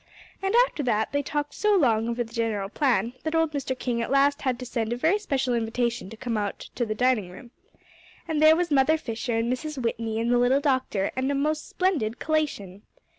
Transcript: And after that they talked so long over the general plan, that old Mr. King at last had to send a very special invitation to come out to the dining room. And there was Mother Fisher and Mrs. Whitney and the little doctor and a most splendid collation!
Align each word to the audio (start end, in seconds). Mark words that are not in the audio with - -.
And 0.41 0.55
after 0.65 0.81
that 0.81 1.11
they 1.11 1.21
talked 1.21 1.53
so 1.53 1.75
long 1.75 2.09
over 2.09 2.23
the 2.23 2.33
general 2.33 2.69
plan, 2.69 3.13
that 3.21 3.35
old 3.35 3.51
Mr. 3.51 3.77
King 3.77 4.01
at 4.01 4.09
last 4.09 4.41
had 4.41 4.57
to 4.57 4.65
send 4.65 4.91
a 4.91 4.97
very 4.97 5.19
special 5.19 5.53
invitation 5.53 6.09
to 6.09 6.17
come 6.17 6.37
out 6.37 6.57
to 6.73 6.87
the 6.87 6.95
dining 6.95 7.29
room. 7.29 7.51
And 8.27 8.41
there 8.41 8.55
was 8.55 8.71
Mother 8.71 8.97
Fisher 8.97 9.37
and 9.37 9.53
Mrs. 9.53 9.77
Whitney 9.77 10.19
and 10.19 10.31
the 10.31 10.39
little 10.39 10.59
doctor 10.59 11.11
and 11.15 11.29
a 11.31 11.35
most 11.35 11.69
splendid 11.69 12.17
collation! 12.17 12.81